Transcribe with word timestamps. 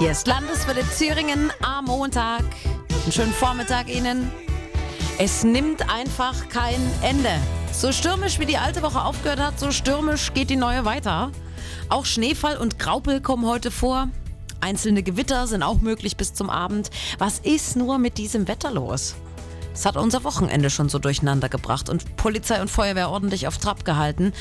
Hier 0.00 0.12
ist 0.12 0.28
Landeswelle 0.28 0.84
Thüringen 0.96 1.50
am 1.60 1.86
Montag. 1.86 2.44
Einen 3.02 3.10
schönen 3.10 3.32
Vormittag 3.32 3.92
Ihnen. 3.92 4.30
Es 5.18 5.42
nimmt 5.42 5.92
einfach 5.92 6.48
kein 6.48 6.78
Ende. 7.02 7.32
So 7.72 7.90
stürmisch 7.90 8.38
wie 8.38 8.46
die 8.46 8.58
alte 8.58 8.82
Woche 8.82 9.02
aufgehört 9.02 9.40
hat, 9.40 9.58
so 9.58 9.72
stürmisch 9.72 10.32
geht 10.34 10.50
die 10.50 10.56
neue 10.56 10.84
weiter. 10.84 11.32
Auch 11.88 12.06
Schneefall 12.06 12.58
und 12.58 12.78
Graupel 12.78 13.20
kommen 13.20 13.44
heute 13.44 13.72
vor. 13.72 14.08
Einzelne 14.60 15.02
Gewitter 15.02 15.48
sind 15.48 15.64
auch 15.64 15.80
möglich 15.80 16.16
bis 16.16 16.32
zum 16.32 16.48
Abend. 16.48 16.90
Was 17.18 17.40
ist 17.40 17.74
nur 17.74 17.98
mit 17.98 18.18
diesem 18.18 18.46
Wetter 18.46 18.70
los? 18.70 19.16
Es 19.74 19.84
hat 19.84 19.96
unser 19.96 20.22
Wochenende 20.22 20.70
schon 20.70 20.88
so 20.88 21.00
durcheinander 21.00 21.48
gebracht 21.48 21.88
und 21.88 22.16
Polizei 22.16 22.60
und 22.60 22.70
Feuerwehr 22.70 23.10
ordentlich 23.10 23.48
auf 23.48 23.58
Trab 23.58 23.84
gehalten. 23.84 24.32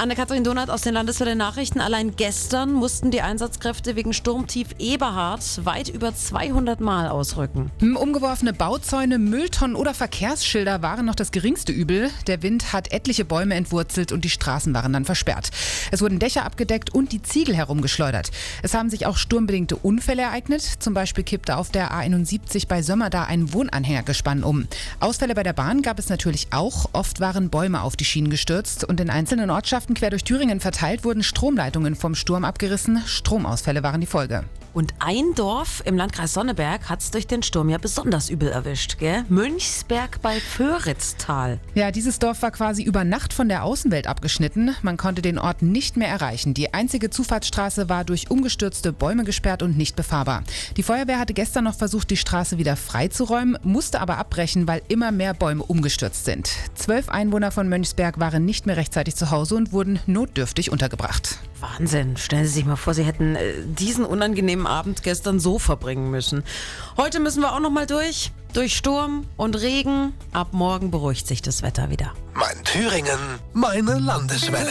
Anne-Kathrin 0.00 0.44
Donat 0.44 0.70
aus 0.70 0.80
den 0.80 0.94
Landeswelle 0.94 1.36
Nachrichten. 1.36 1.78
Allein 1.78 2.16
gestern 2.16 2.72
mussten 2.72 3.10
die 3.10 3.20
Einsatzkräfte 3.20 3.96
wegen 3.96 4.14
Sturmtief 4.14 4.68
Eberhard 4.78 5.66
weit 5.66 5.90
über 5.90 6.14
200 6.14 6.80
Mal 6.80 7.08
ausrücken. 7.08 7.70
Umgeworfene 7.82 8.54
Bauzäune, 8.54 9.18
Mülltonnen 9.18 9.76
oder 9.76 9.92
Verkehrsschilder 9.92 10.80
waren 10.80 11.04
noch 11.04 11.14
das 11.14 11.32
geringste 11.32 11.72
Übel. 11.72 12.08
Der 12.28 12.42
Wind 12.42 12.72
hat 12.72 12.94
etliche 12.94 13.26
Bäume 13.26 13.54
entwurzelt 13.56 14.10
und 14.10 14.24
die 14.24 14.30
Straßen 14.30 14.72
waren 14.72 14.94
dann 14.94 15.04
versperrt. 15.04 15.50
Es 15.90 16.00
wurden 16.00 16.18
Dächer 16.18 16.46
abgedeckt 16.46 16.94
und 16.94 17.12
die 17.12 17.20
Ziegel 17.20 17.54
herumgeschleudert. 17.54 18.30
Es 18.62 18.72
haben 18.72 18.88
sich 18.88 19.04
auch 19.04 19.18
sturmbedingte 19.18 19.76
Unfälle 19.76 20.22
ereignet. 20.22 20.62
Zum 20.78 20.94
Beispiel 20.94 21.24
kippte 21.24 21.58
auf 21.58 21.68
der 21.68 21.92
A71 21.92 22.68
bei 22.68 22.80
Sömmerda 22.80 23.24
ein 23.24 23.52
Wohnanhängergespann 23.52 24.44
um. 24.44 24.66
Ausfälle 24.98 25.34
bei 25.34 25.42
der 25.42 25.52
Bahn 25.52 25.82
gab 25.82 25.98
es 25.98 26.08
natürlich 26.08 26.48
auch. 26.52 26.88
Oft 26.94 27.20
waren 27.20 27.50
Bäume 27.50 27.82
auf 27.82 27.96
die 27.96 28.06
Schienen 28.06 28.30
gestürzt 28.30 28.84
und 28.84 28.98
in 28.98 29.10
einzelnen 29.10 29.50
Ortschaften 29.50 29.89
Ortschaften 29.90 29.94
quer 29.94 30.10
durch 30.10 30.24
Thüringen 30.24 30.60
verteilt 30.60 31.04
wurden 31.04 31.22
Stromleitungen 31.22 31.96
vom 31.96 32.14
Sturm 32.14 32.44
abgerissen. 32.44 33.02
Stromausfälle 33.06 33.82
waren 33.82 34.00
die 34.00 34.06
Folge. 34.06 34.44
Und 34.72 34.94
ein 35.00 35.34
Dorf 35.34 35.82
im 35.84 35.96
Landkreis 35.96 36.32
Sonneberg 36.32 36.88
hat 36.88 37.00
es 37.00 37.10
durch 37.10 37.26
den 37.26 37.42
Sturm 37.42 37.68
ja 37.68 37.78
besonders 37.78 38.30
übel 38.30 38.48
erwischt, 38.48 38.98
gell? 38.98 39.24
Mönchsberg 39.28 40.22
bei 40.22 40.38
Föritztal. 40.38 41.58
Ja, 41.74 41.90
dieses 41.90 42.18
Dorf 42.20 42.42
war 42.42 42.52
quasi 42.52 42.82
über 42.82 43.04
Nacht 43.04 43.32
von 43.32 43.48
der 43.48 43.64
Außenwelt 43.64 44.06
abgeschnitten. 44.06 44.74
Man 44.82 44.96
konnte 44.96 45.22
den 45.22 45.38
Ort 45.38 45.62
nicht 45.62 45.96
mehr 45.96 46.08
erreichen. 46.08 46.54
Die 46.54 46.72
einzige 46.72 47.10
Zufahrtsstraße 47.10 47.88
war 47.88 48.04
durch 48.04 48.30
umgestürzte 48.30 48.92
Bäume 48.92 49.24
gesperrt 49.24 49.62
und 49.62 49.76
nicht 49.76 49.96
befahrbar. 49.96 50.44
Die 50.76 50.82
Feuerwehr 50.82 51.18
hatte 51.18 51.34
gestern 51.34 51.64
noch 51.64 51.74
versucht, 51.74 52.10
die 52.10 52.16
Straße 52.16 52.58
wieder 52.58 52.76
freizuräumen, 52.76 53.58
musste 53.62 54.00
aber 54.00 54.18
abbrechen, 54.18 54.68
weil 54.68 54.82
immer 54.88 55.10
mehr 55.10 55.34
Bäume 55.34 55.64
umgestürzt 55.64 56.24
sind. 56.24 56.50
Zwölf 56.74 57.08
Einwohner 57.08 57.50
von 57.50 57.68
Mönchsberg 57.68 58.20
waren 58.20 58.44
nicht 58.44 58.66
mehr 58.66 58.76
rechtzeitig 58.76 59.16
zu 59.16 59.30
Hause 59.30 59.56
und 59.56 59.72
wurden 59.72 59.98
notdürftig 60.06 60.70
untergebracht. 60.70 61.38
Wahnsinn. 61.60 62.16
Stellen 62.16 62.44
Sie 62.44 62.52
sich 62.52 62.64
mal 62.64 62.76
vor, 62.76 62.94
Sie 62.94 63.04
hätten 63.04 63.36
äh, 63.36 63.54
diesen 63.64 64.04
unangenehmen 64.04 64.66
Abend 64.66 65.02
gestern 65.02 65.40
so 65.40 65.58
verbringen 65.58 66.10
müssen. 66.10 66.44
Heute 66.96 67.20
müssen 67.20 67.42
wir 67.42 67.52
auch 67.52 67.60
noch 67.60 67.70
mal 67.70 67.86
durch. 67.86 68.32
Durch 68.52 68.76
Sturm 68.76 69.26
und 69.36 69.54
Regen. 69.60 70.12
Ab 70.32 70.48
morgen 70.52 70.90
beruhigt 70.90 71.26
sich 71.26 71.40
das 71.42 71.62
Wetter 71.62 71.90
wieder. 71.90 72.12
Mein 72.34 72.64
Thüringen, 72.64 73.18
meine 73.52 73.98
Landeswelle. 73.98 74.70